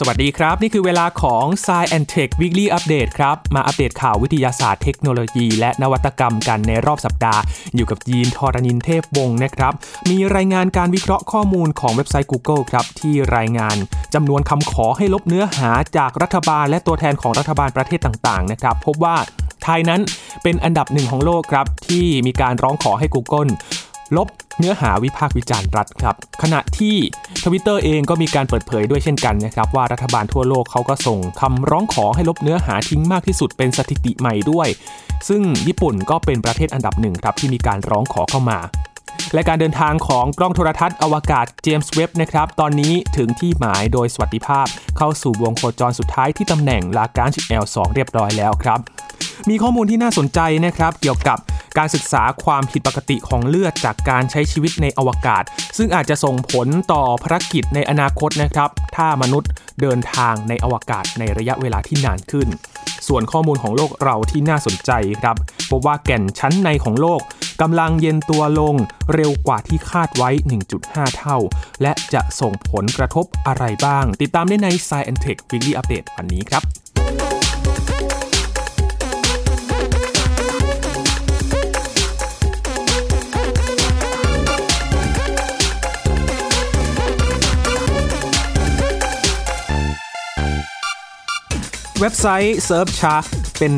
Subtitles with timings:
[0.00, 7.40] สวัสดีครับ นี่คือเวลาของ s ซ e and Tech Weekly Update ครับ มาอัปเดตข่าววิทยาศาสตร์เทคโนโลยี และนวัตกรรมกันในรอบสัปดาห์
[7.74, 9.72] อยู่กับยีนทอรณินเทพวงศ์นะครับ
[10.10, 13.76] มีรายงานการวิเคราะห์ข้อมูลของเว็บไซต์ Google ครับ ที่รายงาน
[14.14, 19.16] จำนวนคำขอให้ลบเนื้อหาจากรัฐบาล และตัวแทนของรัฐบาลประเทศต่างๆนะครับพบว่า
[19.64, 20.00] ไทยนั้น
[20.42, 23.50] เป็นอันดับหนึ่งของโลกครับที่มีการร้องขอให้ Google
[24.16, 24.28] ลบ
[24.58, 26.96] เนื้อหาวิพากษ์วิจารณ์รัฐครับ ขณะที่
[27.44, 34.68] ทวิตเตอร์เองก็มีการเปิดเผยด้วยเช่นกันนะครับว่ารัฐบาลทั่วโลกเขาก็ส่งคำร้องขอให้ลบเนื้อหาทิ้งมากที่สุดเป็นสถิติใหม่ด้วย
[35.28, 38.58] ซึ่งญี่ปุ่นก็เป็นประเทศอันดับหนึ่งครับที่มีการร้องขอเข้ามา
[39.34, 44.66] และการเดินทางของกล้องโทรทัศน์อวกาศเจมส์เว็บนะครับตอนนี้ถึงที่หมายโดยสวัสดิภาพ
[44.98, 48.78] เข้าสู่วงโคจรสุดท้ายที่ตำแหน่งลาการ์ช L2 เรียบร้อยแล้วครับ
[49.48, 51.38] มีข้อมูลที่น่าสนใจนะครับ เกี่ยวกับ
[51.78, 55.44] การศึกษาความผิดปกติของเลือดจากการใช้ชีวิตในอวกาศ
[55.76, 59.50] ซึ่งอาจจะส่งผลต่อภารกิจในอนาคตนะครับ ถ้ามนุษย์
[59.80, 62.48] เดินทางในอวกาศในระยะเวลาที่นานขึ้น
[63.08, 64.90] ส่วนข้อมูลของโลกเราที่น่าสนใจ
[65.22, 65.36] ครับ
[65.70, 67.20] พบว่าแก่นชั้นในของโลก
[67.62, 68.74] กำลังเย็นตัวลง
[69.14, 70.30] เร็วกว่าที่คาดไว้
[70.74, 71.38] 1.5 เท่า
[71.82, 76.62] และจะส่งผลกระทบอะไรบ้าง ติดตามได้ใน Science Tech Weekly Update วันนี้ครับ
[92.02, 93.26] เว็บไซต์ Surfshark
[93.58, 93.74] เป็น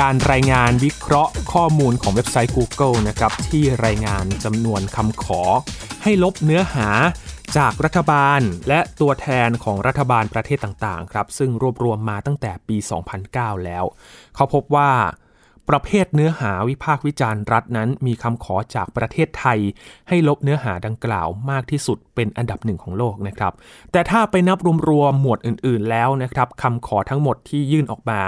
[0.00, 5.42] การรายงานวิเคราะห์ข้อมูลของเว็บไซต์ Google นะครับที่รายงานจำนวนคำขอ
[6.02, 6.88] ให้ลบเนื้อหา
[7.56, 12.76] จากรัฐบาลและตัวแทนของรัฐบาลประเทศต่างๆครับซึ่งรวบรวมมาตั้งแต่ปี
[13.20, 13.84] 2009 แล้ว
[14.34, 14.90] เขาพบว่า
[15.68, 19.58] ประเภทเนื้อหาวิพากษ์วิจารณ์รัฐนั้น มีคำขอจากประเทศไทย
[20.08, 23.52] ให้ลบเนื้อหาดังกล่าวมากที่สุดเป็นอันดับหนึ่งของโลกนะครับ
[23.92, 24.58] แต่ถ้าไปนับ
[24.88, 28.20] รวมๆหมวดอื่น ๆ แล้วนะครับคำขอทั้งหมดที่ยื่นออกมา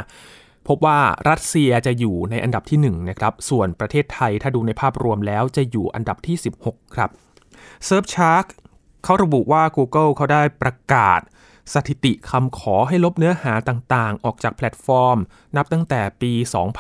[0.69, 0.99] พบว่า
[1.29, 7.11] รัสเซียจะอยู่ในอันดับที่1นะครับ ส่วนประเทศไทยถ้าดูในภาพรวมแล้วจะอยู่อันดับที่ 16 ครับ
[7.89, 8.47] Surfshark
[9.05, 11.21] เขาระบุว่า Google เขาได้ประกาศ
[11.75, 15.19] สถิติคำขอให้ลบเนื้อหาต่างๆ ออกจากแพลตฟอร์ม
[15.57, 16.33] นับตั้งแต่ปี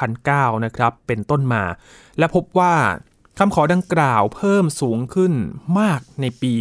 [0.08, 1.64] 2009 นะครับเป็นต้นมา
[2.18, 2.74] และพบว่า
[3.38, 5.32] คำขอดังกล่าวเพิ่มสูงขึ้น
[5.80, 6.52] มากในปี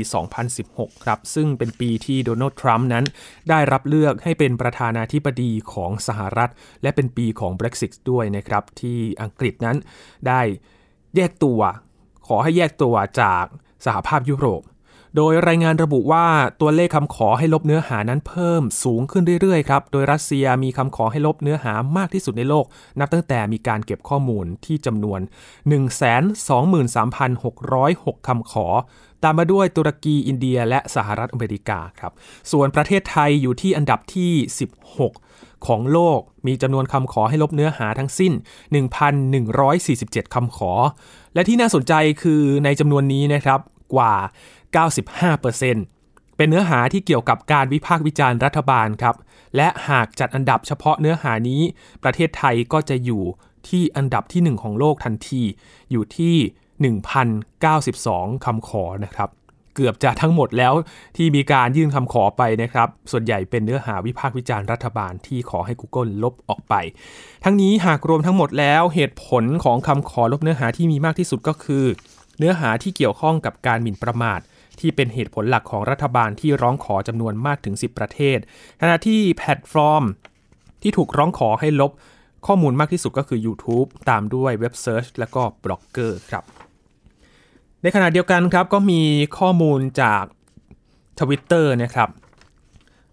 [0.48, 3.06] 2016 ครับ ซึ่งเป็นปีที่โดนัลด์ทรัมป์นั้น
[3.50, 6.52] ได้รับเลือกให้เป็นประธานาธิบดีของสหรัฐ
[6.82, 9.78] และเป็นปีของ Brexit ด้วยนะครับ ที่อังกฤษนั้น
[10.28, 10.42] ได้
[11.16, 11.60] แยกตัว
[12.28, 13.46] ขอให้แยกตัวจาก
[13.86, 14.62] สหภาพยุโรป
[15.18, 16.26] โดยรายงานระบุว่า
[16.62, 22.66] ตัวเลขคำขอให้ลบเนื้อหานั้นเพิ่มสูงขึ้นเรื่อยๆครับโดยรัสเซียมีคำขอให้ลบเนื้อหามากที่สุดในโลก
[23.00, 25.20] นับตั้งแต่มีการเก็บข้อมูลที่จำนวน
[25.78, 28.68] 123,606 คำขอ
[29.24, 32.12] ตามมาด้วยตุรกีอินเดียและสหรัฐอเมริกาครับ
[32.52, 34.32] ส่วนประเทศไทยอยู่ที่อันดับที่
[35.00, 38.32] 16 ของโลกมีจำนวนคำขอให้ลบเนื้อหาทั้งสิ้น
[39.14, 40.72] 1,147 คำขอ
[41.34, 43.60] และที่น่าสนใจคือในจำนวนนี้นะครับ
[43.96, 44.16] กว่า
[44.78, 49.16] 95%เป็นเนื้อหาที่เกี่ยวกับการวิพากษ์วิจารณ์รัฐบาลครับ
[49.56, 51.62] และหากจัดอันดับเฉพาะเนื้อหานี้
[52.04, 53.24] ประเทศไทยก็จะอยู่
[53.70, 55.44] ที่อันดับที่ 1 ของโลกทันที
[55.92, 56.36] อยู่ที่
[57.70, 59.30] 1,092 คำขอนะครับ
[59.76, 60.74] เกือบจะทั้งหมดแล้ว
[61.18, 66.74] ที่มีการยื่นคำขอไปนะครับ ส่วนใหญ่เป็นเนื้อหาวิพากษ์วิจารณ์รัฐบาลที่ขอให้ Google ลบออกไป
[67.44, 71.86] ทั้งนี้หากรวมทั้งหมดแล้วเหตุผลของคำขอลบเนื้อหาที่มีมากที่สุดก็คือ
[72.38, 74.40] เนื้อหาที่เกี่ยวข้องกับการหมิ่นประมาท
[74.82, 78.38] ที่เป็นเหตุผลหลักของรัฐบาลที่ร้องขอจำนวนมากถึง 10 ประเทศ
[78.82, 80.04] ขณะที่แพลตฟอร์ม
[80.82, 81.92] ที่ถูกร้องขอให้ลบ
[82.48, 86.44] ข้อมูลมากที่สุดก็คือ YouTube ตามด้วย web search และก็บล็อกเกอร์ครับ
[87.82, 89.02] ในขณะเดียวกันครับก็มี
[89.38, 90.24] ข้อมูลจาก
[91.20, 92.10] Twitter นะครับ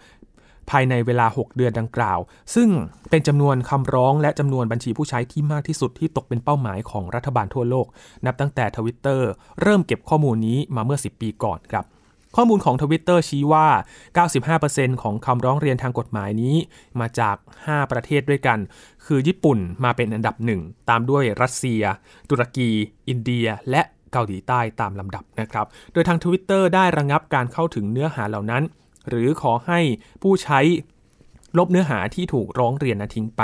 [0.69, 2.19] ภายในเวลา 6 เดือนดังกล่าว
[2.55, 2.69] ซึ่ง
[3.09, 7.87] เป็นจำนวนคำร้องและจำนวนบัญชีผู้ใช้ที่มากที่สุดที่ตกเป็นเป้าหมายของรัฐบาลทั่วโลก
[8.25, 9.29] นับตั้งแต่ทวิตเตอร์
[9.61, 11.85] เริ่มเก็บข้อมูลนี้มาเมื่อ 10 ปีก่อนครับ
[12.35, 13.67] ข้อมูลของทวิตเตอร์ชี้ว่า
[14.35, 16.55] 95%ของคำร้องเรียนทางกฎหมายนี้
[16.99, 17.35] มาจาก
[17.65, 18.59] 5 ประเทศด้วยกัน
[19.05, 21.81] คือญี่ปุ่นมาเป็นอันดับหนึ่ง ตามด้วยรัสเซีย
[22.29, 22.69] ตุรกี
[23.07, 28.63] อินเดีย และ เกาหลีใต้ตามลำดับนะครับ โดยทาง Twitter ได้ระงับการเข้าถึงเนื้อหาเหล่านั้น
[29.09, 29.79] หรือขอให้
[30.21, 30.59] ผู้ใช้
[31.57, 33.43] ลบเนื้อหาที่ถูกร้องเรียนนั้นทิ้งไป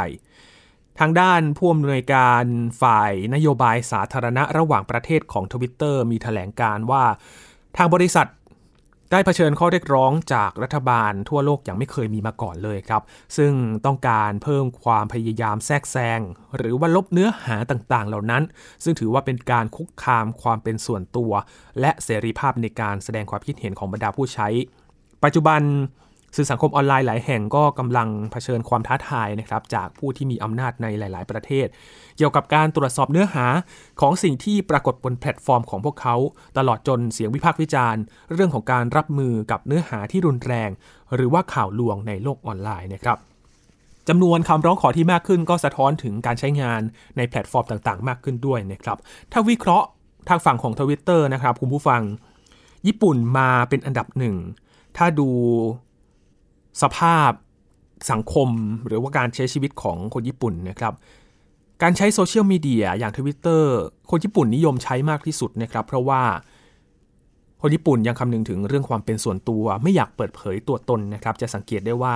[0.99, 2.45] ทางด้านผู้อำนวยการ
[2.81, 7.03] ฝ่ายนโยบายสาธารณะระหว่างประเทศของ Twitter มีถแถลงการว่า
[7.77, 8.27] ทางบริษัท
[9.11, 13.01] ได้เผชิญข้อเรียกร้องจากรัฐบาลทั่วโลกอย่างไม่เคยมีมาก่อนเลยครับ
[13.37, 13.51] ซึ่ง
[13.85, 16.19] ต้องการเพิ่มความพยายามแทรกแซง
[16.57, 18.43] หรือว่าลบเนื้อหาต่างๆ เหล่านั้น
[18.83, 21.31] ซึ่งถือว่าเป็นการคุกคามความเป็นส่วนตัว
[21.79, 24.47] และเสรีภาพในการแสดงความคิดเห็นของบรรดาผู้ใช้
[25.23, 25.61] ปัจจุบัน
[26.35, 31.67] สื่อสังคมออนไลน์หลายแห่งก็กำลังเผชิญความท้าทายนะครับจากผู้ที่มีอำนาจในหลาย ๆ ประเทศ
[32.17, 33.45] เกี่ยวกับการตรวจสอบเนื้อหา
[34.01, 36.15] ของสิ่งที่ปรากฏบนแพลตฟอร์มของพวกเขา
[36.57, 38.01] ตลอดจนเสียงวิพากษ์วิจารณ์
[38.33, 40.69] เรื่องของการรับมือกับเนื้อหาที่รุนแรง
[41.15, 43.17] หรือว่าข่าวลวงในโลกออนไลน์นะครับ
[44.09, 46.81] จำนวนคำร้องขอที่มากขึ้นก็สะท้อนถึงการใช้งาน
[47.17, 48.97] ในแพลตฟอร์มต่างๆ มากขึ้นด้วยนะครับ
[49.31, 49.87] ถ้าวิเคราะห์
[50.29, 52.01] ทางฝั่งของทวิตเตอร์นะครับคุณผู้ฟัง
[52.87, 54.35] ญี่ปุ่นมาเป็นอันดับหนึ่ง
[54.97, 55.29] ถ้าดู
[56.81, 57.31] สภาพ
[58.11, 58.49] สังคม
[58.87, 60.93] หรือว่าการใช้ชีวิตของคนญี่ปุ่นนะครับ
[61.83, 63.75] การใช้โซเชียลมีเดียอย่างทวิตเตอร์
[64.09, 66.23] คนญี่ปุ่นนิยมใช้มากที่สุดนะครับ เพราะว่า
[67.61, 72.15] คนญี่ปุ่นยังคำนึงถึงเรื่องความเป็นส่วนตัว ไม่อยากเปิดเผยตัวตนนะครับ จะสังเกตได้ว่า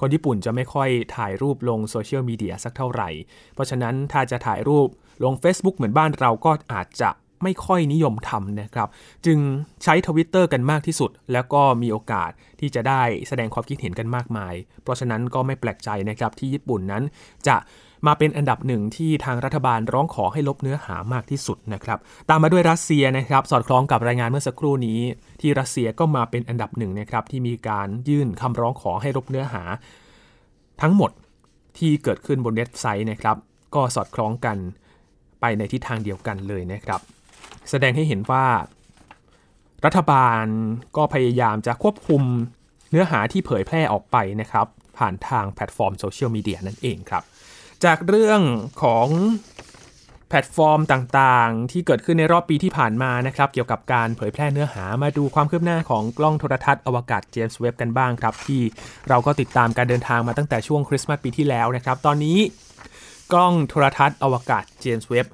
[0.00, 3.08] คนญี่ปุ่นจะไม่ค่อยถ่ายรูปลงโซเชียลมีเดียสักเท่าไหร่
[3.54, 4.88] เพราะฉะนั้นถ้าจะถ่ายรูป
[5.24, 7.10] ลง Facebook เหมือนบ้านเราก็อาจจะ
[7.42, 8.88] ไม่ค่อยนิยมทำนะครับ
[9.26, 9.38] จึง
[9.84, 12.30] ใช้ทวิตเตอร์กันมากที่สุด แล้วก็มีโอกาส
[12.60, 17.02] ที่จะได้แสดงความคิดเห็นกันมากมาย เพราะฉะนั้นก็ไม่แปลกใจนะครับที่ญี่ปุ่นนั้น
[17.48, 17.56] จะ
[18.06, 21.98] มาเป็นอันดับหนึ่งที่ทางรัฐบาลร้องขอให้ลบเนื้อหามากที่สุดนะครับ
[22.28, 25.00] ตามมาด้วยรัสเซียนะครับ สอดคล้องกับรายงานเมื่อสักครู่นี้
[25.40, 29.62] ที่รัสเซียก็มาเป็นอันดับหนึ่งนะครับที่มีการยื่นคำร้องขอให้ลบเนื้อหา
[30.82, 31.10] ทั้งหมด
[31.78, 33.36] ที่เกิดขึ้นบนเว็บไซต์นะครับ
[33.74, 34.56] ก็สอดคล้องกัน
[35.40, 37.00] ไปในทิศทางเดียวกันเลยนะครับ
[37.70, 38.44] แสดงให้เห็นว่า
[39.84, 40.44] รัฐบาล
[40.96, 42.22] ก็พยายามจะควบคุม
[42.90, 44.66] เนื้อหาที่เผยแพร่ออกไปนะครับ
[44.98, 47.22] ผ่านทางแพลตฟอร์มโซเชียลมีเดียนั่นเองครับ
[47.84, 48.40] จากเรื่อง
[48.82, 49.08] ของ
[50.28, 58.62] แพลตฟอร์มต่างๆ ที่เกิดขึ้นในรอบปีที่ผ่านมานะครับ เกี่ยวกับการเผยแพร่เนื้อหามาดูความคืบหน้าของกล้องโทรทัศน์อวกาศเจมส์เว็บกันบ้างครับ ที่
[59.08, 62.38] เราก็ติดตามการเดินทางมาตั้งแต่ช่วงคริสต์มาสปีที่แล้วนะครับ ตอนนี้
[63.32, 65.26] กล้องโทรทัศน์อวกาศเจมส์เว็บ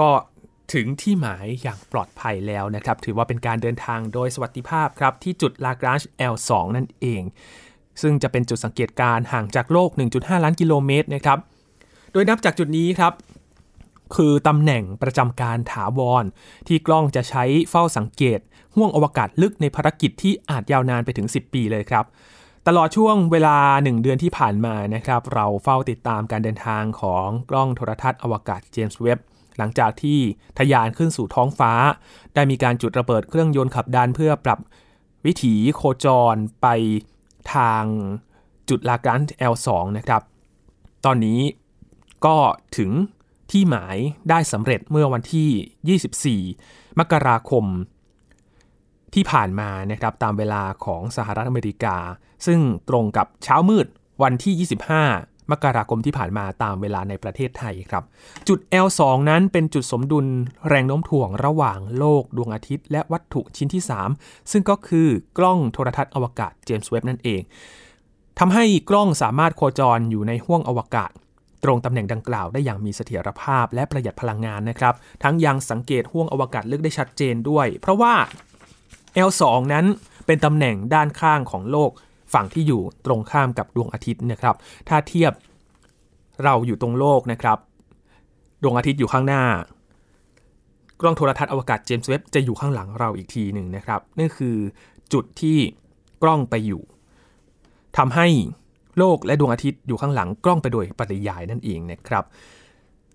[0.00, 0.10] ก็
[0.74, 6.02] ถึงที่หมายอย่างปลอดภัยแล้วนะครับ ถือว่าเป็นการเดินทางโดยสวัสดิภาพครับ ที่จุดลากราช
[6.32, 7.22] L2 นั่นเอง
[8.02, 13.12] ซึ่งจะเป็นจุดสังเกตการห่างจากโลก 1.5 ล้านกิโลเมตรนะครับโดยนับจากจุดนี้ครับ
[14.16, 16.24] คือตำแหน่งประจำการถาวร
[16.66, 18.40] ที่กล้องจะใช้เฝ้าสังเกต
[18.74, 22.04] ห่วงอวกาศลึกในภารกิจที่อาจยาวนานไปถึง 10 ปีเลยครับ
[22.66, 29.18] ตลอดช่วงเวลา 1 เดือนที่ผ่านมานะครับ เราเฝ้าติดตามการเดินทางของกล้องโทรทัศน์อวกาศเจมส์เว็บ
[29.58, 30.18] หลังจากที่
[30.58, 31.72] ทะยานขึ้นสู่ท้องฟ้า
[32.34, 34.58] ได้มีการจุดระเบิดเครื่องยนต์ขับดันเพื่อปรับ
[35.26, 36.66] วิถีโคจรไป
[37.54, 37.84] ทาง
[38.68, 39.22] จุดลากรัน
[39.52, 39.68] L2
[39.98, 40.22] นะครับ
[41.04, 41.40] ตอนนี้
[42.24, 42.36] ก็
[42.76, 42.90] ถึง
[43.50, 43.96] ที่หมาย
[44.30, 47.64] ได้สำเร็จเมื่อวันที่ 24 มกราคม
[49.14, 51.96] ที่ผ่านมานะครับตามเวลาของสหรัฐอเมริกา
[52.46, 53.86] ซึ่งตรงกับเช้ามืด
[54.22, 54.68] วันที่
[55.02, 58.04] 25 มกราคมที่ผ่านมาตามเวลาในประเทศไทยครับ
[58.48, 60.26] จุด L2 นั้นเป็นจุดสมดุล
[60.68, 63.82] แรงโน้มถ่วงระหว่างโลกดวงอาทิตย์ และวัตถุชิ้นที่
[64.16, 65.08] 3 ซึ่งก็คือ
[65.38, 67.42] กล้องโทรทัศน์อวกาศเจมส์เว็บนั่นเอง
[68.38, 71.10] ทำให้กล้องสามารถโคจรอยู่ในห้วงอวกาศ
[71.66, 78.14] ตรงตำแหน่งดังกล่าวได้อย่างมีเสถียรภาพและประหยัดพลังงานนะครับ ทั้งยังสังเกตห้วงอวกาศลึกได้ชัดเจนด้วย เพราะว่า
[79.28, 79.42] L2
[79.72, 79.86] นั้น
[80.26, 81.90] เป็นตำแหน่งด้านข้างของโลก
[82.34, 84.54] ฝั่งที่อยู่ตรงข้ามกับดวงอาทิตย์นะครับ
[84.88, 85.32] ถ้าเทียบ
[86.44, 87.58] เราอยู่ตรงโลกนะครับ
[88.62, 89.44] ดวงอาทิตย์อยู่ข้างหน้า
[91.00, 94.56] กล้องโทรทัศน์อวกาศเจมส์เว็บจะอยู่ข้างหลังเราอีกทีหนึ่งนะครับ นี่คือ
[95.12, 95.58] จุดที่
[96.22, 96.82] กล้องไปอยู่
[97.96, 98.26] ทำให้
[98.98, 102.24] โลกและดวงอาทิตย์อยู่ข้างหลังกล้องไปโดยปริยายนั่นเองนะครับ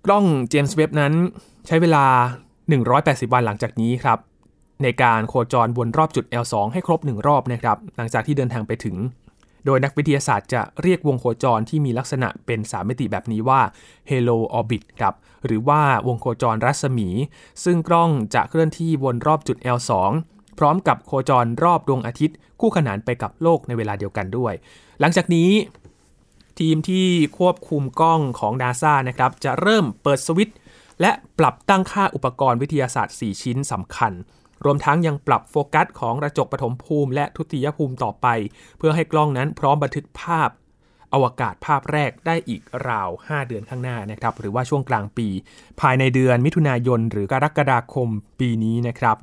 [0.05, 1.13] กล้องเจมส์เว็บนั้น
[1.67, 2.05] ใช้เวลา
[2.69, 4.19] 180 วันหลังจากนี้ครับ
[4.83, 8.95] ในการโคจรวนรอบจุด L2 ให้ครบ 1 รอบนะครับ หลังจากที่เดินทางไปถึง
[9.65, 13.61] โดยนักวิทยาศาสตร์จะเรียกวงโคจรที่มีลักษณะเป็นสามมิติแบบนี้ว่า
[14.09, 15.13] Halo Orbit ครับ
[15.45, 17.09] หรือว่าวงโคจรรัศมี
[17.63, 19.91] ซึ่งกล้องจะเคลื่อนที่วนรอบจุด L2
[20.59, 24.53] พร้อมกับโคจรรอบดวงอาทิตย์ คู่ขนานไปกับโลกในเวลาเดียวกันด้วย
[24.99, 25.51] หลังจากนี้
[26.59, 27.07] ทีมที่
[27.39, 30.57] ควบคุมกล้องของ NASA นะครับ จะเริ่มเปิดสวิตช์
[31.01, 34.13] และปรับตั้งค่าอุปกรณ์วิทยาศาสตร์ 4 ชิ้นสำคัญ
[34.65, 38.27] รวมทั้งยังปรับโฟกัสของกระจกปฐมภูมิและทุติยภูมิต่อไป
[38.77, 40.49] เพื่อให้กล้องนั้นพร้อมบันทึกภาพ
[41.13, 45.27] อวกาศภาพแรกได้อีกราว 5 เดือนข้างหน้านะครับหรือว่าช่วงกลางปี
[45.81, 48.07] ภายในเดือนมิถุนายน หรือกรกฎาคม
[48.39, 49.17] ปีนี้นะครับ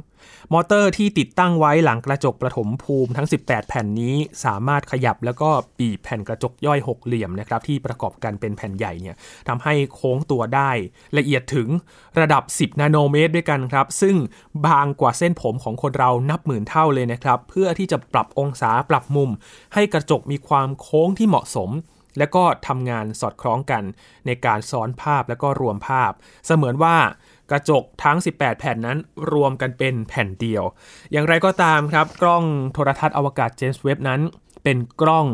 [0.52, 4.14] มอเตอร์ที่ติดตั้งไว้หลังกระจกประถมภูมิทั้ง 18 แผ่นนี้
[4.45, 9.16] สามารถขยับแล้วก็ปีแผ่นกระจกย่อยหกเหลี่ยมนะครับที่ประกอบกันเป็นแผ่นใหญ่เนี่ย
[9.49, 10.71] ทำให้โค้งตัวได้
[11.18, 11.68] ละเอียดถึง
[12.21, 14.16] ระดับ 10 นาโนเมตรด้วยกันครับ ซึ่ง
[14.66, 19.30] บางกว่าเส้นผมของคนเรานับหมื่นเท่าเลยนะครับ เพื่อที่จะปรับองศาปรับมุม
[19.75, 21.71] ให้กระจกมีความโค้งที่เหมาะสม
[22.18, 23.82] และก็ทำงานสอดคล้องกัน
[24.26, 26.12] ในการซ้อนภาพและก็รวมภาพ
[26.46, 26.96] เสมือนว่า
[27.50, 28.98] กระจกทั้ง 18 แผ่นนั้น
[29.32, 30.64] รวมกันเป็นแผ่นเดียว
[31.12, 34.20] อย่างไรก็ตามครับ กล้องโทรทัศน์อวกาศเจมส์เว็บนั้น
[34.64, 35.26] เป็นกล้อง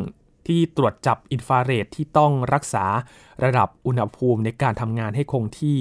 [0.47, 2.85] ที่ตรวจจับอินฟราเรดที่ต้องรักษา
[3.45, 5.79] ระดับอุณหภูมิในการทำงานให้คงที่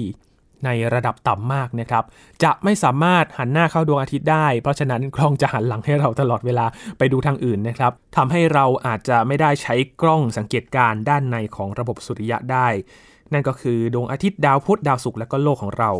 [0.64, 2.04] ในระดับต่ำมากนะครับ
[2.42, 6.66] จะไม่สามารถหันหน้าเข้าดวงอาทิตย์ได้ เพราะฉะนั้นกล้องจะหันหลังให้เราตลอดเวลา
[6.98, 12.68] ไปดูทางอื่นนะครับทำให้เราอาจจะไม่ได้ใช้กล้องสังเกตการด้านในของระบบสุริยะได้
[13.32, 15.90] นั่นก็คือดวงอาทิตย์ดาวพุธดาวศุกร์และก็โลกของเรา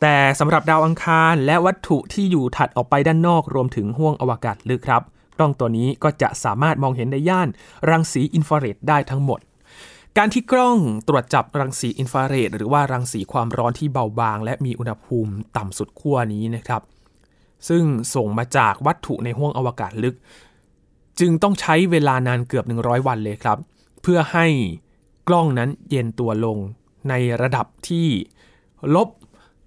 [0.00, 5.02] แต่สำหรับดาวอังคารและวัตถุที่อยู่ถัดออกไปด้านนอกรวมถึงห้วงอวกาศลึกครับ
[5.38, 7.48] กล้องตัวนี้ก็จะสามารถมองเห็นในย่าน
[7.90, 9.40] รังสีอินฟราเรดได้ทั้งหมด
[10.18, 10.78] การที่กล้อง
[11.08, 16.82] ตรวจจับรังสีอินฟราเรดหรือว่ารังสีความร้อนที่เบาบาง และมีอุณหภูมิต่ำสุดขั้วนี้นะครับ
[17.68, 20.16] ซึ่งส่งมาจากวัตถุในห้วงอวกาศลึก
[21.20, 23.58] จึงต้องใช้เวลานานเกือบ 100 วันเลยครับ
[24.02, 24.46] เพื่อให้
[25.28, 26.58] กล้องนั้นเย็นตัวลง
[27.08, 28.08] ในระดับที่
[28.94, 29.08] ลบ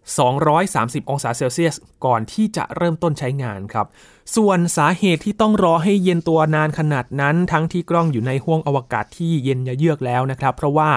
[0.08, 3.88] 230 องศาเซลเซียส ก่อนที่จะเริ่มต้นใช้งานครับ
[4.36, 10.92] ส่วนสาเหตุที่ต้องรอให้เย็นตัวนานขนาดนั้น ทั้งที่กล้องอยู่ในห้วงอวกาศที่เย็นเยือกแล้วนะครับ เพราะว่า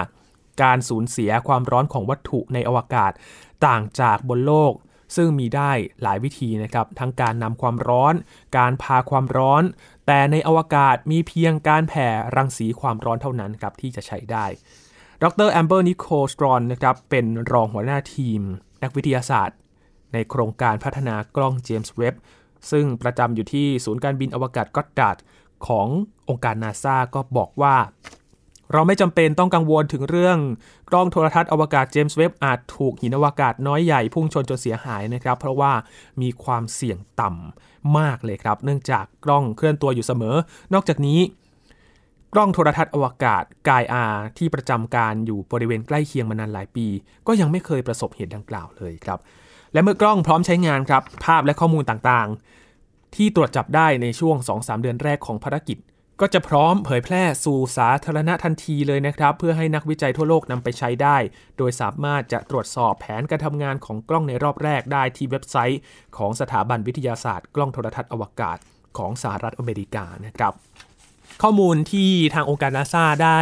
[0.62, 3.12] การสูญเสียความร้อนของวัตถุในอวกาศ
[3.67, 4.73] ต่างจากบนโลก
[5.17, 8.14] ซึ่งมีได้หลายวิธีนะครับ ทั้งการนำความร้อน
[8.59, 9.62] การพาความร้อน
[10.07, 14.47] แต่ในอวกาศมีเพียงการแผ่รังสีความร้อนเท่านั้นครับที่จะใช้ได้
[15.23, 18.43] ดรแอมเบอร์นิโคลสตรอนนะครับเป็นรองหัวหน้าทีม
[18.83, 19.59] นักวิทยาศาสตร์
[20.13, 22.15] ในโครงการพัฒนากล้องเจมส์เว็บ
[22.71, 25.17] ซึ่งประจำอยู่ที่ศูนย์การบินอวกาศก็อดดาด
[25.67, 25.89] ของ
[26.29, 27.77] องค์การนาซาก็บอกว่า
[28.73, 30.39] เราไม่จำเป็นต้องกังวลถึงเรื่อง
[30.91, 35.73] กล้องโทรทัศน์อวกาศเจมส์เว็บอาจถูกหินอวกาศน้อยใหญ่พุ่งชนจนเสียหายนะครับ เพราะว่า
[36.23, 40.37] มีความเสี่ยงต่ำมากเลยครับ เนื่องจากกล้องเคลื่อนตัวอยู่เสมอ
[40.75, 41.19] นอกจากนี้
[42.35, 44.05] กล้องโทรทัศน์อวกาศกายอา
[44.39, 46.87] ที่ประจำการอยู่บริเวณใกล้เคียงมานานหลายปี
[47.27, 49.19] ก็ยังไม่เคยประสบเหตุดังกล่าวเลยครับ
[49.73, 55.79] และเมื่อกล้องพร้อมใช้งานครับ ภาพและข้อมูลต่างๆ ที่ตรวจจับได้ในช่วง 2-3 เดือนแรกของภารกิจ
[56.21, 61.17] ก็จะพร้อมเผยแพร่สู่สาธารณะทันทีเลยนะครับ เพื่อให้นักวิจัยทั่วโลกนำไปใช้ได้
[61.59, 65.81] โดยสามารถจะตรวจสอบแผนการทำงานของกล้องในรอบแรกได้ที่เว็บไซต์
[66.17, 68.59] ของสถาบันวิทยาศาสตร์ กล้องโทรทัศน์อวกาศ
[68.99, 70.53] ของสหรัฐอเมริกานะครับ
[71.42, 73.40] ข้อมูลที่ทางองค์การนาซาได้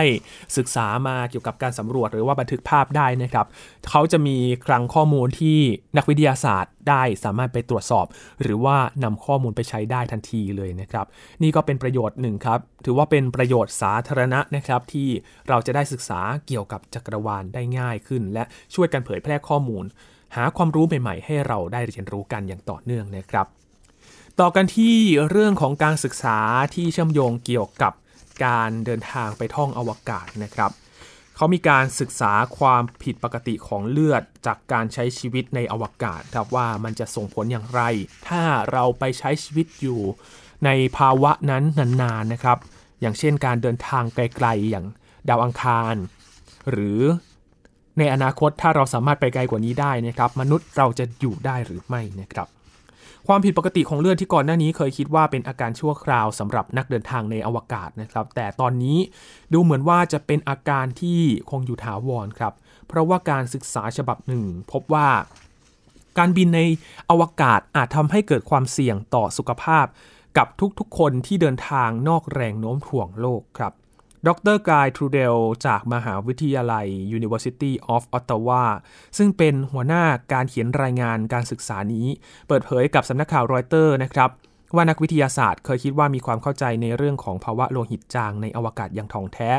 [0.57, 3.47] ศึกษามาเกี่ยวกับการสำรวจหรือว่าบันทึกภาพได้นะครับ
[3.91, 4.37] เขาจะมี
[4.67, 5.59] คลังข้อมูลที่
[5.97, 8.07] นักวิทยาศาสตร์ได้สามารถไปตรวจสอบ
[8.43, 11.07] หรือว่านำข้อมูลไปใช้ได้ทันทีเลยนะครับ
[11.43, 15.09] นี่ก็เป็นประโยชน์หนึ่งครับ ถือว่าเป็นประโยชน์สาธารณะนะครับที่
[15.49, 19.85] เราจะได้ศึกษาเกี่ยวกับจักรวาลได้ง่ายขึ้น และช่วยกันเผยแพร่ข้อมูล
[20.37, 23.47] หาความรู้ใหม่ ๆ ให้เราได้เรียนรู้กันอย่างต่อเนื่องนะครับ
[24.43, 24.97] ต่อกันที่
[25.31, 26.39] เรื่องของการศึกษา
[26.75, 27.93] ที่เชื่อมโยงเกี่ยวกับ
[28.45, 30.71] การเดินทางไปท่องอวกาศนะครับ
[31.37, 37.81] เขามีการศึกษาความผิดปกติของเลือดจากการใช้ชีวิตในอวกาศครับว่ามันจะส่งผลอย่างไร
[38.29, 38.43] ถ้า
[38.73, 40.01] เราไปใช้ชีวิตอยู่
[40.65, 41.65] ในภาวะนั้น
[42.03, 42.59] นานๆนะครับ
[43.01, 44.87] อย่างเช่นการเดินทางไกลๆอย่าง
[45.29, 45.95] ดาวอังคาร
[46.71, 47.01] หรือ
[47.99, 52.49] ในอนาคตถ้าเราสามารถไปไกลกว่านี้ได้นะครับ มนุษย์เราจะอยู่ได้หรือไม่นะครับ
[53.31, 58.99] ความผิดปกติของเลือดที่ก่อนหน้านี้เคยคิดว่าเป็นอาการชั่วคราวสำหรับนักเดินทางในอวกาศนะครับ แต่ตอนนี้
[59.53, 61.21] ดูเหมือนว่าจะเป็นอาการที่
[61.51, 62.53] คงอยู่ถาวรครับ
[62.89, 65.09] เพราะว่าการศึกษาฉบับหนึ่ง พบว่า
[66.19, 66.61] การบินใน
[67.11, 69.87] อวกาศอาจทำให้เกิดความเสี่ยงต่อสุขภาพ
[70.37, 70.47] กับ
[70.79, 73.73] ทุกๆคนที่เดินทางนอกแรงโน้มถ่วงโลกครับ
[74.27, 76.87] ดรกายทรูเดลจากมหาวิทยาลัย
[77.19, 78.65] University of Ottawa
[79.19, 82.07] ซึ่งเป็นหัวหน้าการเขียนรายงานการศึกษานี้
[82.49, 84.31] เปิดเผยกับสำนักข่าวรอยเตอร์นะครับ
[84.75, 89.51] ว่านักวิทยาศาสตร์เคยคิดว่ามีความเข้าใจในเรื่องของภาวะโลหิตจางในอวกาศอย่างท่องแท้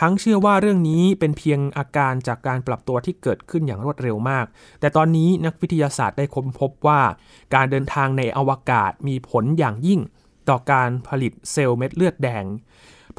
[0.00, 4.46] ทั้งเชื่อว่าเรื่องนี้เป็นเพียงอาการจากการปรับตัวที่เกิดขึ้นอย่างรวดเร็วมาก
[4.80, 7.00] แต่ตอนนี้นักวิทยาศาสตร์ได้ค้นพบว่า
[7.54, 10.00] การเดินทางในอวกาศมีผลอย่างยิ่ง
[10.48, 12.44] ต่อการผลิตเซลล์เม็ดเลือดแดง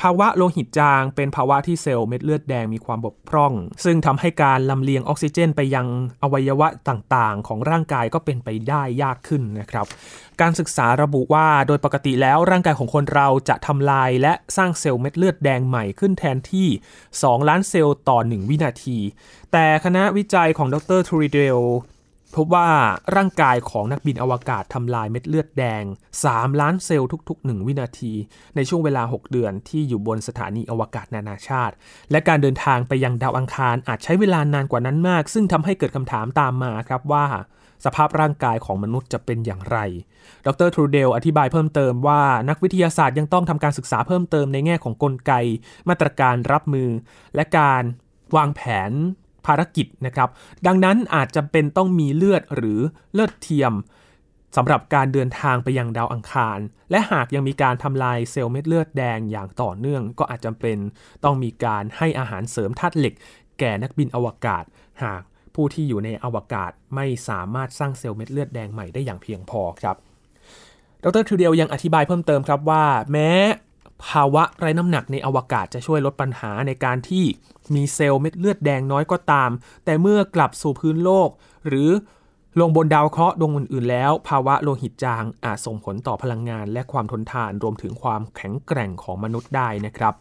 [0.02, 5.88] ภาวะโลหิตจาง เป็นภาวะที่เซลล์เม็ดเลือดแดงมีความบกพร่อง ซึ่งทำให้การลำเลียงออกซิเจนไปยัง
[6.24, 9.86] อวัยวะต่างๆ ของร่างกายก็เป็นไปได้ยากขึ้นนะครับ
[10.42, 16.68] การศึกษาระบุว่าโดยปกติแล้วร่างกายของคนเราจะทำลายและสร้างเซลล์เม็ดเลือดแดงใหม่ขึ้นแทนที่
[17.10, 18.98] 2 ล้านเซลล์ต่อ 1 วินาที
[19.52, 21.60] แต่คณะวิจัยของดรทูริเดล
[22.36, 22.70] พบว่า
[23.15, 25.84] ร่างกายของนักบินอวกาศทำลายเม็ดเลือดแดง
[26.24, 28.13] 3 ล้านเซลล์ทุก ๆ 1 วินาที
[28.56, 31.74] ในช่วงเวลา 6 เดือนที่อยู่บนสถานีอวกาศนานาชาติ
[32.12, 37.25] และการเดินทางไปยังดาวอังคารอาจใช้เวลานานกว่านั้นมาก ซึ่งทำให้เกิดคำถามตามมาครับว่า
[37.86, 39.77] สภาพร่างกายของมนุษย์จะเป็นอย่างไร
[40.46, 45.34] ดรทรูเดลอธิบายเพิ่มเติมว่านักวิทยาศาสตร์ยังต้องทำการศึกษาเพิ่มเติมในแง่ของกลไก
[45.89, 46.89] มาตรการรับมือ
[47.36, 47.84] และการ
[48.36, 48.92] วางแผน
[49.46, 50.30] ภารกิจนะครับ
[50.68, 52.80] ดังนั้นอาจจะเป็นต้องมีเลือดหรือ
[53.14, 53.74] เลือดเทียม
[54.56, 56.60] สำหรับการเดินทางไปยังดาวอังคาร
[56.92, 60.78] และหากยังมีการทำลายเซลล์เม็ดเลือดแดงอย่างต่อเนื่อง ก็อาจจะเป็น
[61.24, 63.14] ต้องมีการให้อาหารเสริมธาตุเหล็ก
[63.60, 64.64] แก่นักบินอวกาศ
[65.04, 65.22] หาก
[65.56, 69.96] ผู้ที่อยู่ในอวกาศไม่สามารถสร้างเซลล์เม็ดเลือดแดงใหม่ได้อย่างเพียงพอครับ
[71.04, 73.30] ดรทูเดียวยังอธิบายเพิ่มเติมครับว่า แม้
[74.04, 77.25] ภาวะไร้น้ำหนักในอวกาศจะช่วยลดปัญหาในการที่
[77.75, 79.50] มีเซลล์เม็ดเลือดแดงน้อยก็ตาม
[79.86, 81.30] แต่เมื่อกลับสู่พื้นโลก
[81.68, 81.90] หรือ
[82.60, 90.14] ลงบนดาวเคราะห์ดวงอื่นๆ แล้ว ภาวะโลหิตจางอาจส่งผลต่อพลังงาน และความทนทานรวมถึงความแข็งแกร่งของมนุษย์ได้นะครับ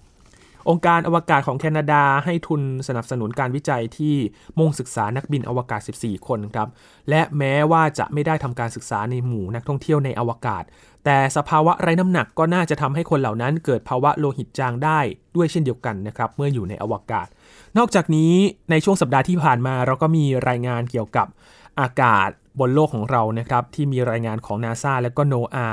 [0.68, 4.14] องค์การอวกาศของแคนาดาให้ทุนสนับสนุนการวิจัยที่
[4.58, 6.68] มุ่งศึกษานักบินอวกาศ 14 คนครับ
[7.10, 10.64] และแม้ว่าจะไม่ได้ทำการศึกษาในหมู่นักท่องเที่ยวในอวกาศ
[11.04, 15.00] แต่สภาวะไร้น้ำหนักก็น่าจะทำให้คนเหล่านั้นเกิดภาวะโลหิตจางได้
[15.36, 17.26] ด้วยเช่นเดียวกันนะครับเมื่ออยู่ในอวกาศ
[17.78, 18.32] นอกจากนี้
[18.70, 21.26] ในช่วงสัปดาห์ที่ผ่านมาเราก็มีรายงานเกี่ยวกับ
[21.80, 22.28] อากาศ
[22.60, 25.68] บนโลกของเรานะครับที่มีรายงานของนาซาและก็โนอา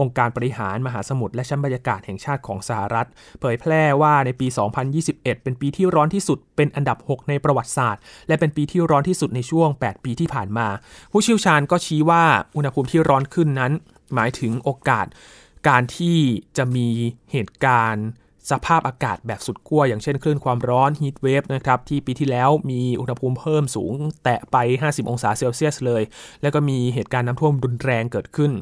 [0.00, 3.08] องค์การบริหารมหาสมุทรและชั้นบรรยากาศแห่งชาติของสหรัฐ
[3.40, 4.46] เผยแพร่ว่าในปี
[4.90, 10.68] 2021 เป็นปีที่ร้อนที่สุด เป็นอันดับ 6 ในประวัติศาสตร์ และเป็นปีที่ร้อนที่สุดในช่วง 8 ปีที่ผ่านมา
[11.12, 12.24] ผู้เชี่ยวชาญก็ชี้ว่า
[12.56, 13.72] อุณหภูมิที่ร้อนขึ้นนั้น
[14.14, 15.06] หมายถึงโอกาส
[15.68, 16.18] การที่
[16.56, 16.88] จะมี
[17.32, 18.06] เหตุการณ์
[18.50, 23.92] สภาพอากาศแบบสุดขั้วอย่างเช่นคลื่นความร้อน heat wave นะครับที่ปีที่แล้วมีอุณหภูมิเพิ่มสูง
[24.24, 26.02] แตะไป 50 องศาเซลเซียสเลย
[26.42, 28.52] แล้วก็มีเหตุการณ์น้ำท่วมรุนแรงเกิดขึ้น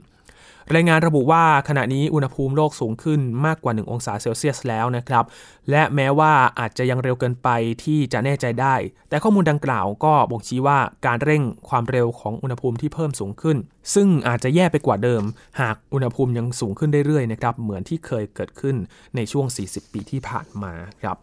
[0.75, 5.25] รายงานระบุว่าขณะนี้อุณหภูมิโลกสูงขึ้นมากกว่า 1 องศาเซลเซียสแล้วนะครับ
[5.71, 7.49] และแม้ว่าอาจจะยังเร็วเกินไป
[7.85, 8.75] ที่จะแน่ใจได้
[9.09, 13.57] แต่ข้อมูลดังกล่าวก็บ่งชี้ว่าการเร่งความเร็วของอุณหภูมิที่เพิ่มสูงขึ้น
[13.95, 15.23] ซึ่งอาจจะแย่ไปกว่าเดิม
[15.61, 18.77] หากอุณหภูมิยังสูงขึ้นเรื่อยๆนะครับเหมือนที่เคยเกิดขึ้น
[19.17, 21.17] ในช่วง 40 ปีที่ผ่านมาครับ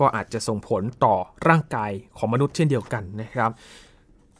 [0.00, 1.14] ก็อาจจะส่งผลต่อ
[1.48, 3.50] ร่างกายของมนุษย์เช่นเดียวกันนะครับ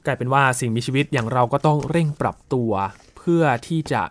[0.06, 2.70] กลายเป็นว่าสิ่งมีชีวิตอย่างเราก็ต้องเร่งปรับตัว
[3.18, 4.02] เพื่อที่จะ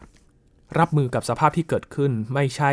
[0.79, 2.71] รับมือกับสภาพที่เกิดขึ้น ไม่ใช่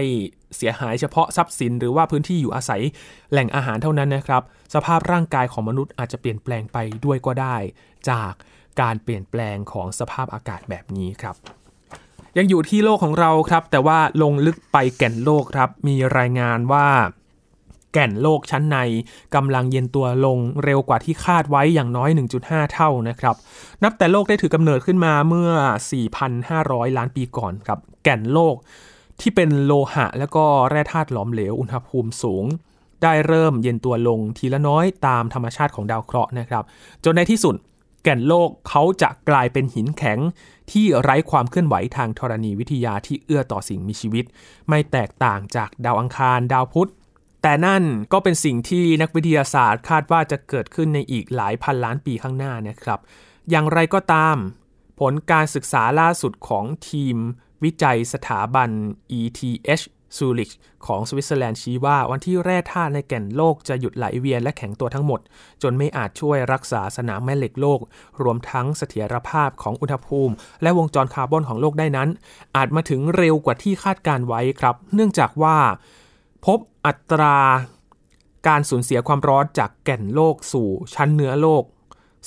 [0.56, 2.82] เสียหายเฉพาะทรัพย์สิน หรือว่าพื้นที่อยู่อาศัย
[3.30, 4.42] แหล่งอาหารเท่านั้นนะครับ
[4.74, 7.56] สภาพร่างกายของมนุษย์อาจจะเปลี่ยนแปลงไปด้วยก็ได้
[8.10, 8.32] จาก
[8.80, 11.36] การเปลี่ยนแปลงของสภาพอากาศแบบนี้ครับ
[12.38, 16.88] ยังอยู่ที่โลกของเราครับ แต่ว่าลงลึกไปแก่นโลกครับ มีรายงานว่า
[17.92, 18.78] แก่นโลกชั้นใน
[19.34, 22.10] กำลังเย็นตัวลงเร็วกว่าที่คาดไว้อย่างน้อย
[22.40, 23.36] 1.5 เท่านะครับ
[23.82, 25.50] นับแต่โลกได้ถือกำเนิดขึ้นมาเมื่อ
[26.26, 28.56] 4,500 ล้านปีก่อนครับ แก่นโลก
[29.20, 32.44] ที่เป็นโลหะและก็แร่ธาตุหลอมเหลวอุณหภูมิสูง
[33.02, 36.64] ได้เริ่มเย็นตัวลงทีละน้อยตามธรรมชาติของดาวเคราะห์นะครับ
[37.04, 37.54] จนในที่สุด
[38.04, 40.18] แก่นโลกเขาจะกลายเป็นหินแข็ง
[40.70, 44.24] ที่ไร้ความเคลื่อนไหวทางธรณีวิทยาที่เอื้อต่อสิ่งมีชีวิต
[44.68, 46.90] ไม่แตกต่างจากดาวอังคารดาวพุธ
[47.42, 53.00] แต่นั่นก็เป็นสิ่งที่นักวิทยาศาสตร์คาดว่าจะเกิดขึ้นในอีกหลายพันล้านปีข้างหน้านะครับ
[53.50, 54.36] อย่างไรก็ตาม
[55.00, 57.16] ผลการศึกษาล่าสุดของทีม
[57.64, 58.70] วิจัยสถาบัน
[59.18, 59.84] ETH
[60.16, 60.50] ซูริช
[60.86, 65.20] ของสวิตเซอร์แลนด์ชี้ว่าวันที่แร่ธาตุในแก่นโลกจะหยุดไหลเวียนและแข็งตัวทั้งหมด
[65.62, 67.80] จนไม่อาจช่วยรักษาสนามแม่เหล็กโลก
[68.22, 72.08] รวมทั้งเสถียรภาพของอุณหภูมิ และวงจรคาร์บอนของโลกได้นั้น
[72.56, 75.56] อาจมาถึงเร็วกว่าที่คาดการไว้ครับ เนื่องจากว่า
[76.46, 77.36] พบอัตรา
[78.48, 81.64] การสูญเสียความร้อนจากแก่นโลกสู่ชั้นเนื้อโลก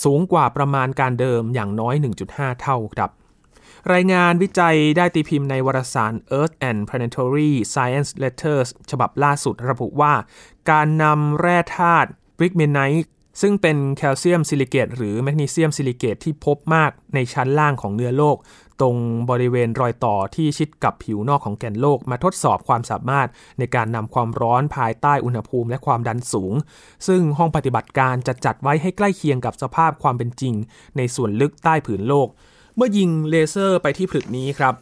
[0.04, 1.95] สูงกว่าประมาณการเดิมอย่างน้อย
[2.28, 3.12] 1.5 เท่าครับ
[3.93, 10.13] รายงานวิจัยได้ตีพิมพ์ในวารสาร Earth and Planetary Science Letters ฉบับล่าสุดระบุว่า
[10.71, 18.38] การนำแร่ธาตุ bridgmanite ซึ่งเป็นแคลเซียมซิลิเกตหรือแมกนีเซียมซิลิเกตที่พบมากในชั้นล่างของเนื้อโลก
[18.82, 18.95] ตรง
[19.30, 23.28] บริเวณรอยต่อที่ชิดกับผิวนอกของแก่นโลก มาทดสอบความสามารถ
[23.60, 26.54] ในการนำความร้อนภายใต้อุณหภูมิและความดันสูง
[27.08, 30.54] ซึ่งห้องปฏิบัติการจะจัดไว้ให้ใกล้เคียงกับสภาพความเป็นจริง
[30.98, 32.30] ในส่วนลึกใต้ผืนโลก
[32.77, 34.73] เมื่อยิงเลเซอร์ไปที่ผลึกนี้ครับ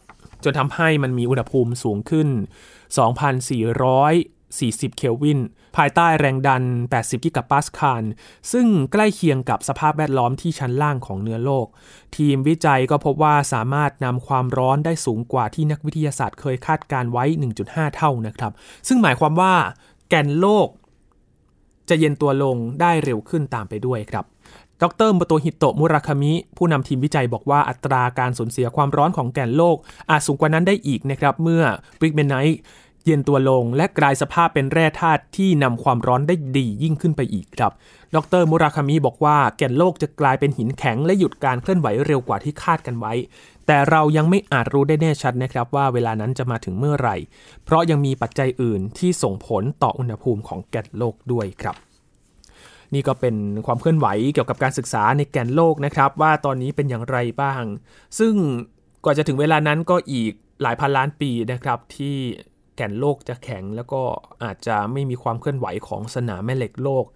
[0.44, 2.28] จนทำให้มันมีอุณหภูมิสูงขึ้น
[3.62, 5.40] 2,440 เคลวิน
[5.76, 6.62] ภายใต้แรงดัน
[6.94, 8.02] 80 กิกะปาสคาล
[8.52, 11.66] ซึ่งใกล้เคียงกับสภาพแวดล้อมที่ชั้นล่างของเนื้อโลก
[12.16, 17.24] ทีมวิจัยก็พบว่าสามารถนำความร้อนได้สูงกว่าที่นักวิทยาศาสตร์เคยคาดการไว้
[17.60, 18.52] 1.5 เท่านะครับ
[18.88, 19.54] ซึ่งหมายความว่า
[20.08, 20.68] แก่นโลก
[21.88, 24.24] จะเย็นตัวลงได้เร็วขึ้นตามไปด้วยครับ
[24.82, 29.76] ดร.โมโตฮิโกะมุราคามิ ผู้นำทีมวิจัยบอกว่าอัตราการสูญเสียความร้อนของแก่นโลก
[30.10, 31.62] อาจสูงกว่านั้นได้อีกนะครับเมื่อ
[32.00, 32.58] bridgmanite
[33.04, 37.72] เย็นตัวลงและกลายสภาพเป็นแร่ธาตุที่นำความร้อนได้ดียิ่งขึ้นไปอีกครับ
[38.14, 43.12] ดรมุราคามิบอกว่าแก่นโลกจะกลายเป็นหินแข็งและหยุดการเคลื่อนไหวเร็วกว่าที่คาดกันไว้
[43.66, 47.16] แต่เรายังไม่อาจรู้ได้แน่ชัดนะครับว่าเวลานั้นจะมาถึงเมื่อไหร่
[47.64, 51.76] เพราะยังมีปัจจัยอื่นที่ส่งผลต่ออุณหภูมิของแก่นโลกด้วยครับ
[52.94, 57.62] นี่ก็เป็นความเคลื่อนไหวเกี่ยวกับการศึกษาในแกนโลกนะครับ ว่าตอนนี้เป็นอย่างไรบ้าง
[58.18, 58.34] ซึ่ง
[59.04, 62.16] กว่าจะถึงเวลานั้นก็อีกหลายพันล้านปีนะครับ ที่
[62.76, 64.00] แกนโลกจะแข็งแล้วก็
[64.44, 67.06] อาจจะไม่มีความเคลื่อนไหวของสนามแม่เหล็กโลก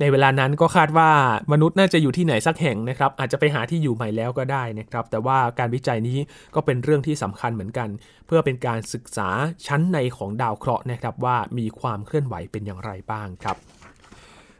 [0.00, 1.10] ในเวลานั้นก็คาดว่า
[1.52, 6.18] มนุษย์น่าจะอยู่ที่ไหนสักแห่งนะครับ อาจจะไปหาที่อยู่ใหม่แล้วก็ได้นะครับ แต่ว่าการวิจัยนี้
[6.54, 7.88] ก็เป็นเรื่องที่สำคัญเหมือนกัน
[8.26, 9.28] เพื่อเป็นการศึกษา
[9.66, 13.56] ชั้นในของดาวเคราะห์นะครับ ว่ามีความเคลื่อนไหวเป็นอย่างไรบ้างครับ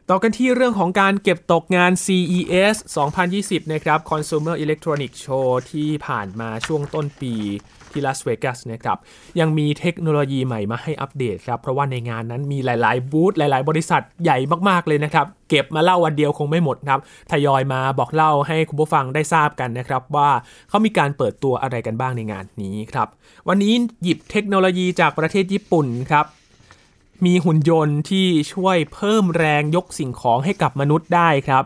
[0.09, 2.75] ต่อกันที่เรื่องของการเก็บตกงาน CES
[3.23, 7.33] 2020 นะครับ Consumer Electronics Show ที่ผ่านมาช่วงต้นปี
[7.91, 8.97] ที่ลาสเวกัสนะครับ
[9.39, 14.37] ยังมีเทคโนโลยีใหม่มาให้อัปเดตครับ เพราะว่าในงานนั้นมีหลาย ๆ บูธหลาย ๆ บริษัทใหญ่
[14.69, 16.99] มาก ๆ เลยนะครับ เก็บมาเล่าวันเดียวคงไม่หมดครับ
[17.31, 20.29] ทยอยมาบอกเล่าให้คุณผู้ฟังได้ทราบกันนะครับ ว่า
[20.69, 23.07] เขามีการเปิดตัวอะไรกันบ้างในงานนี้ครับ
[23.47, 26.25] วันนี้หยิบเทคโนโลยีจากประเทศญี่ปุ่นครับ
[27.25, 31.63] มีหุ่นยนต์ที่ช่วยเพิ่มแรงยกสิ่งของให้กับมนุษย์ได้ครับ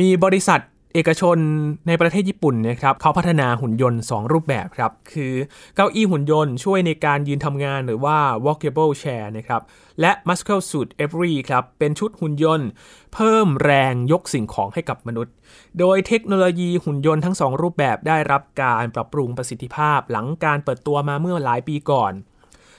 [0.00, 0.60] มีบริษัท
[0.94, 1.38] เอกชน
[1.86, 5.32] ในประเทศญี่ปุ่นนะครับเขาพัฒนาหุ่นยนต์ 2 รูปแบบครับ คือ
[5.74, 9.62] เก้าอี้หุ่นยนต์ช่วยในการยืนทำงานหรือว่า walkable chair นะครับ
[10.00, 12.68] และ muscle suit every ครับ เป็นชุดหุ่นยนต์
[13.14, 15.34] เพิ่มแรงยกสิ่งของให้กับมนุษย์
[15.78, 22.12] โดยเทคโนโลยีหุ่นยนต์ทั้ง 2 รูปแบบได้รับการปรับปรุงประสิทธิภาพ หลังการเปิดตัวมาเมื่อหลายปีก่อน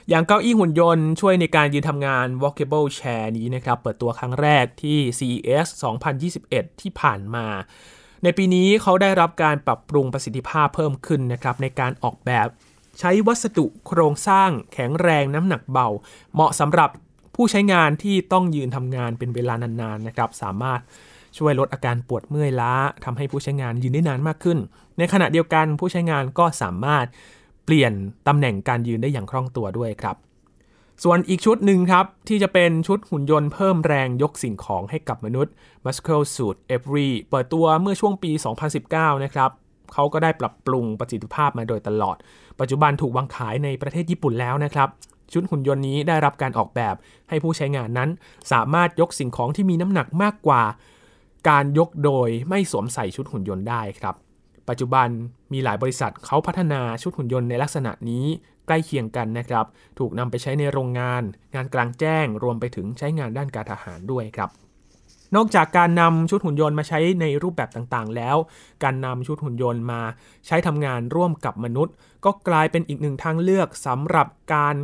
[0.09, 5.67] อย่างเก้าอี้หุ่นยนต์ช่วยในการยืนทำงาน walkable chair นี้นะครับเปิดตัวครั้งแรกที่ CES
[6.23, 7.45] 2021 ที่ผ่านมา
[8.23, 12.47] ในปีนี้เขาได้รับการปรับปรุงประสิทธิภาพเพิ่มขึ้นนะครับในการออกแบบ
[12.99, 15.87] ใช้วัสดุโครงสร้างแข็งแรงน้ำหนักเบา
[16.33, 16.89] เหมาะสำหรับ
[17.35, 20.79] ผู้ใช้งานที่ต้องยืนทำงานเป็นเวลานานๆนะครับ สามารถ
[21.37, 22.73] ช่วยลดอาการปวดเมื่อยล้า
[23.05, 24.57] ทำให้ผู้ใช้งานยืนได้นานมากขึ้น
[24.97, 27.05] ในขณะเดียวกันผู้ใช้งานก็สามารถ
[27.65, 27.93] เปลี่ยน
[28.27, 30.15] ตำแหน่งการยืนได้อย่างคล่องตัวด้วยครับ
[31.03, 35.53] ส่วนอีกชุดหนึ่งครับ ที่จะเป็นชุดหุ่นยนต์เพิ่มแรงยกสิ่งของให้กับมนุษย์
[35.85, 38.31] Muscle Suit Every เปิดตัวเมื่อช่วงปี
[38.77, 39.49] 2019 นะครับ
[39.93, 42.15] เขาก็ได้ปรับปรุงประสิทธิภาพมาโดยตลอด
[42.59, 44.89] ปัจจุบันถูกวางขายในประเทศญี่ปุ่นแล้วนะครับ
[45.33, 46.95] ชุดหุ่นยนต์นี้ได้รับการออกแบบ
[47.29, 48.09] ให้ผู้ใช้งานนั้น
[48.51, 50.63] สามารถยกสิ่งของที่มีน้ำหนักมากกว่า
[51.49, 54.15] การยกโดยไม่สวมใส่ชุดหุ่นยนต์ได้ครับ
[54.69, 55.07] ปัจจุบัน
[55.53, 58.25] มีหลายบริษัทเขาพัฒนาชุดหุ่นยนต์ในลักษณะนี้
[58.67, 59.65] ใกล้เคียงกันนะครับ
[59.99, 61.23] ถูกนำไปใช้ในโรงงาน
[61.55, 64.49] งานกลางแจ้ง รวมไปถึงใช้งานด้านการทหารด้วยครับ
[65.35, 68.37] นอกจากการนำชุดหุ่นยนต์มาใช้ในรูปแบบต่างๆ แล้ว
[68.83, 70.01] การนำชุดหุ่นยนต์มา
[70.47, 71.93] ใช้ทำงานร่วมกับมนุษย์
[72.25, 74.75] ก็กลายเป็นอีกหนึ่งทางเลือกสำหรับการ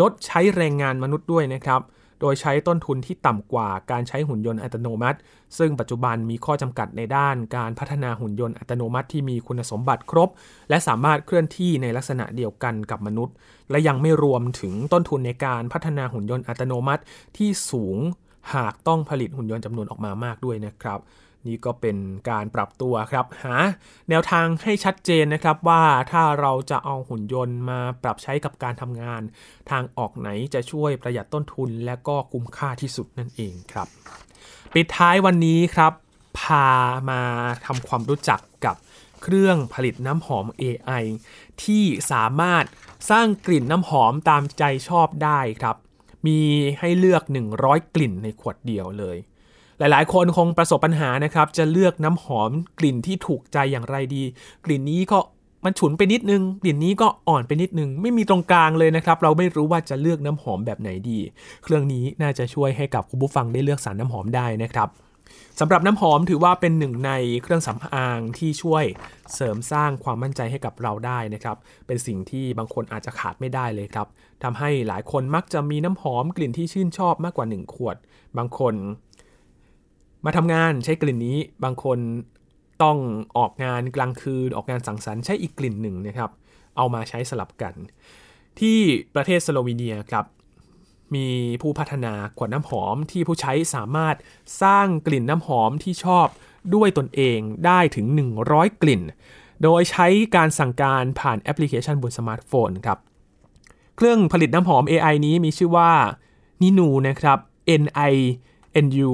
[0.00, 1.80] ลดใช้แรงงานมนุษย์ด้วยนะครับ
[2.22, 5.18] โดยใช้ต้นทุนที่ต่ำกว่าการใช้หุ่นยนต์อัตโนมัติ
[5.58, 10.28] ซึ่งปัจจุบันมีข้อจำกัดในด้านการพัฒนาหุ่นยนต์อัตโนมัติที่มีคุณสมบัติครบ
[10.70, 13.34] และสามารถเคลื่อนที่ในลักษณะเดียวกันกับมนุษย์
[13.70, 17.02] และยังไม่รวมถึงต้นทุนในการพัฒนาหุ่นยนต์อัตโนมัติ
[17.36, 17.98] ที่สูง
[18.54, 21.00] หากต้องผลิตหุ่นยนต์จำนวนออกมามากด้วยนะครับ
[21.46, 21.96] นี่ก็เป็น
[22.30, 23.56] การปรับตัวครับหา
[24.08, 29.22] แนวทางให้ชัดเจนนะครับว่าถ้าเราจะเอาหุ่นยนต์มาปรับใช้กับการทำงาน
[29.70, 33.88] ทางออกไหนจะช่วยประหยัดต้นทุนและก็คุ้มค่าที่สุดนั่นเองครับ
[34.74, 35.92] ปิดท้ายวันนี้ครับ
[36.38, 36.68] พา
[37.10, 37.22] มา
[37.66, 38.76] ทำความรู้จักกับ
[39.22, 41.04] เครื่องผลิตน้ำหอม AI
[41.62, 42.64] ที่สามารถ
[43.10, 45.76] สร้างกลิ่นน้ำหอมตามใจชอบได้ครับ
[46.26, 46.40] มี
[46.80, 47.22] ให้เลือก
[47.58, 49.16] 100 กลิ่นในขวดเดียวเลย
[49.82, 54.22] หลายๆ คนคงประสบปัญหานะครับ จะเลือกน้ำหอมกลิ่นที่ถูกใจอย่างไรดี
[54.64, 55.18] กลิ่นนี้ก็
[55.64, 61.18] มันฉุนไปนิดนึง กลิ่นนี้ก็อ่อนไปนิดนึง ไม่มีตรงกลางเลยนะครับ เราไม่รู้ว่าจะเลือกน้ำหอมแบบไหนดี
[61.62, 64.88] เครื่องนี้น่าจะช่วยให้กับคุณผู้ฟังได้เลือกสารน้ำหอมได้นะครับ
[65.60, 68.84] สำหรับน้ำหอมถือว่าเป็นหนึ่งในเครื่องสำอางที่ช่วย
[69.34, 74.06] เสริมสร้างความมั่นใจให้กับเราได้นะครับ เป็นสิ่งที่บางคนอาจจะขาดไม่ได้เลยครับ
[74.42, 77.96] ทำให้หลายคนมักจะมีน้ำหอมกลิ่นที่ชื่นชอบมากกว่า 1 ขวด
[78.38, 78.74] บางคน
[80.24, 81.98] มาทำงานใช้กลิ่นนี้บางคน
[82.82, 82.98] ต้อง
[83.36, 86.30] ออกงานกลางคืนออกงานสังสรรค์ใช้อีกกลิ่นหนึ่งนะครับ
[86.76, 87.74] เอามาใช้สลับกัน
[88.60, 88.78] ที่
[89.14, 90.26] ประเทศสโลวีเนียครับ
[91.14, 91.28] มี
[91.62, 94.16] ผู้พัฒนาขวดน้ำหอมที่ผู้ใช้สามารถ
[94.62, 96.26] สร้างกลิ่นน้ำหอมที่ชอบ
[96.74, 98.06] ด้วยตนเองได้ถึง
[98.44, 99.02] 100 กลิ่น
[99.62, 100.06] โดยใช้
[100.36, 102.98] การสั่งการผ่านแอปพลิเคชันบนสมาร์ทโฟนครับ
[103.96, 105.92] เครื่องผลิตน้ำหอม AI นี้มีชื่อว่า
[106.62, 107.38] Ninu นะครับ
[107.82, 108.14] N I
[108.84, 109.12] N U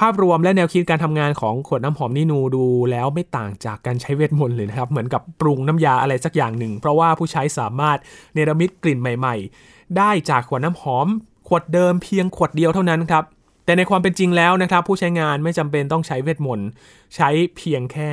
[0.00, 7.98] ภาพรวมและแนวคิดการทำงานของขวดน้ำหอม Ninu ดูแล้วไม่ต่างจากการใช้เวทมนต์เลยนะครับ เหมือนกับปรุงน้ำยาอะไรสักอย่างหนึ่ง เพราะว่าผู้ใช้สามารถ
[8.34, 11.06] เนรมิตกลิ่นใหม่ ๆ ได้จากขวดน้ำหอม
[11.48, 13.24] ขวดเดิมเพียงขวดเดียวเท่านั้นครับ
[13.64, 16.68] แต่ในความเป็นจริงแล้วนะครับ ผู้ใช้งานไม่จำเป็นต้องใช้เวทมนต์
[17.16, 18.10] ใช้เพียงแค่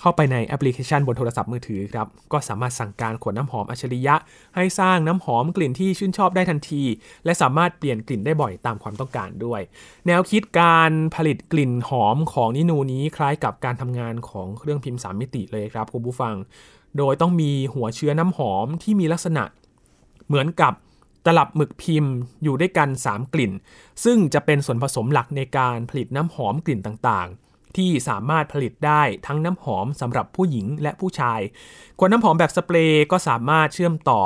[0.00, 4.14] เข้าไปในแอปพลิเคชันบนโทรศัพท์มือถือครับ ก็สามารถสั่งการขวดน้ำหอมอัจฉริยะ
[4.56, 6.82] ให้สร้างน้ำหอมกลิ่นที่ชื่นชอบได้ทันที
[7.24, 9.60] และสามารถเปลี่ยนกลิ่นได้บ่อยตามความต้องการด้วย
[10.06, 16.34] แนวคิดการผลิตกลิ่นหอมของนินูนี้คล้ายกับการทำงานของเครื่องพิมพ์ 3 มิติเลยครับคุณผู้ฟัง
[16.98, 19.44] โดยต้องมีหัวเชื้อน้ำหอมที่มีลักษณะ
[20.26, 20.72] เหมือนกับ
[21.26, 23.52] ตลับหมึกพิมพ์อยู่ด้วยกัน 3 กลิ่น
[24.04, 31.40] ซึ่งจะเป็นส่วนผสมหลักในการผลิตน้ำหอมกลิ่นต่างๆ ที่สามารถผลิตได้ทั้งน้ำหอมสำหรับผู้หญิงและผู้ชาย
[31.98, 34.22] ขวดน้ำหอมแบบสเปรย์ก็สามารถเชื่อมต่อ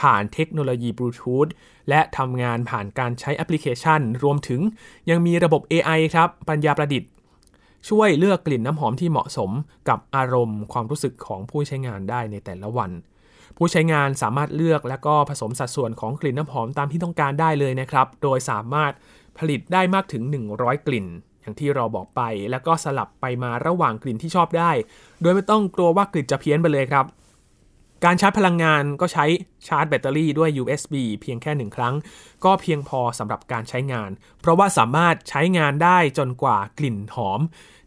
[0.00, 1.48] ผ่านเทคโนโลยีบลูทูธ
[1.88, 4.60] และทำงานผ่านการใช้แอปพลิเคชัน รวมถึง
[5.10, 7.10] ยังมีระบบ AI ครับ ปัญญาประดิษฐ์
[7.88, 9.50] ช่วยเลือกกลิ่นน้ำหอมที่เหมาะสม
[9.88, 12.90] กับอารมณ์ความรู้สึกของผู้ใช้งานได้ในแต่ละวัน
[13.56, 18.92] ผู้ใช้งานสามารถเลือกและก็ผสมสัดส่วนของกลิ่นน้ำหอมตามที่ต้องการได้เลยนะครับ โดยสามารถ
[19.38, 20.22] ผลิตได้มากถึง
[20.54, 21.06] 100 กลิ่น
[21.48, 24.70] อย่างที่เราบอกไป แล้วก็สลับไปมาระหว่างกลิ่นที่ชอบได้
[25.22, 27.06] โดยไม่ต้องกลัวว่ากลิ่นจะเพี้ยนไปเลยครับ
[28.04, 29.24] การชาร์จพลังงานก็ใช้
[29.66, 31.94] ชาร์จแบตเตอรี่ด้วย USB เพียงแค่หนึ่งครั้ง
[32.44, 37.40] ก็เพียงพอสำหรับการใช้งาน เพราะว่าสามารถใช้งานได้จนกว่ากลิ่นหอม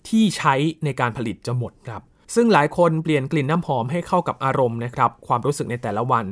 [0.10, 2.02] ที่ใช้ในการผลิตจะหมดครับ
[2.36, 6.26] ซึ่งหลายคนเปลี่ยนกลิ่นน้ำหอมให้เข้ากับอารมณ์นะครับ ความรู้สึกในแต่ละวัน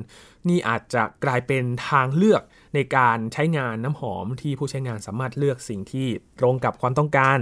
[0.47, 2.41] นี่อาจจะกลายเป็นทางเลือก
[2.75, 6.07] ในการใช้งานน้ำหอมที่ผู้ใช้งานสามารถเลือกสิ่งที่
[6.39, 7.37] ตรงกับความต้องการ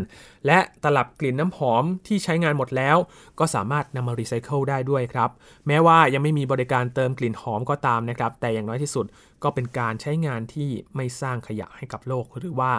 [0.46, 2.98] และตลับกลิ่นน้ำหอมที่ใช้งานหมดแล้ว
[3.40, 5.30] ก็สามารถนำมารีไซเคิลได้ด้วยครับ
[5.68, 9.06] แม้ว่ายังไม่มีบริการเติมกลิ่นหอมก็ตามนะครับ แต่อย่างน้อยที่สุด
[9.44, 12.72] ก็เป็นการใช้งานที่ไม่สร้างขยะให้กับโลก หรือว่า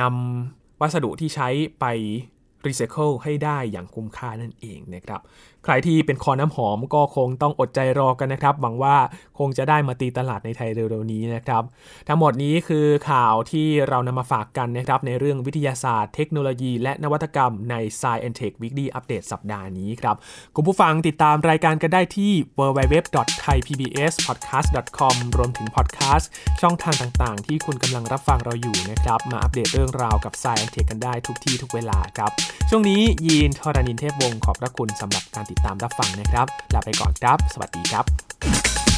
[0.00, 1.48] นำวัสดุที่ใช้
[1.80, 1.86] ไป
[2.66, 5.20] รีไซเคิลให้ได้อย่างคุ้มค่านั่นเองนะครับ
[5.64, 8.96] ใครที่เป็นคอน้ำหอมก็คงต้องอดใจรอกันนะครับ หวังว่า
[9.38, 11.62] คงจะได้มาตีตลาดในไทยเร็วๆนี้นะครับ
[12.08, 20.16] ทั้งหมดนี้คือข่าวที่เรานำมาฝากกันนะครับในเรื่องวิทยาศาสตร์เทคโนโลยีและนวัตกรรมใน Science and Tech Weekly Update สัปดาห์นี้ครับ
[20.56, 32.30] คุณผู้ฟังติดตามรายการกันได้ที่ www.thaipbspodcast.com รวมถึงพอดแคสต์ช่องทางต่างๆ ที่คุณกำลังรับฟังเราอยู่นะครับ มาอัปเดตเรื่องราวกับ Science and Tech กันได้ทุกที่ทุกเวลาครับ
[32.70, 38.89] ช่วงนี้ยีนทรานินเทพวงศ์ขอบพระคุณสำหรับการติดตามรับฟังนะครับ ลาไปก่อนครับ สวัสดีครับ